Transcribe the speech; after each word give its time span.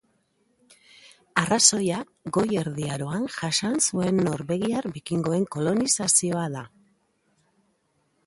Arrazoia 1.41 1.97
Goi 2.37 2.45
Erdi 2.61 2.87
Aroan 2.95 3.27
jasan 3.35 3.77
zuen 3.89 4.21
norvegiar 4.29 4.89
bikingoen 4.95 5.45
kolonizazioa 5.57 6.47
da. 6.57 6.65